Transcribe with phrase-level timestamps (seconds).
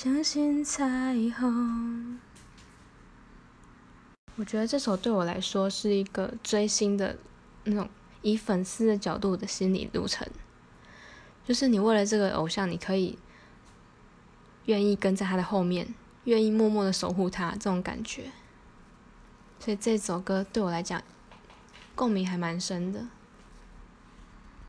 [0.00, 2.20] 相信彩虹。
[4.36, 7.18] 我觉得这首对我来说是一个追星的
[7.64, 7.90] 那种
[8.22, 10.24] 以粉丝的角度的心理路程，
[11.44, 13.18] 就是你为了这个偶像，你可以
[14.66, 15.92] 愿意跟在他的后面，
[16.22, 18.30] 愿意默默的守护他，这种感觉。
[19.58, 21.02] 所以这首歌对我来讲
[21.96, 23.08] 共鸣还蛮深的。